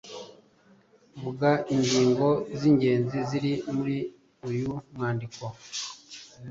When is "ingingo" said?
1.75-2.27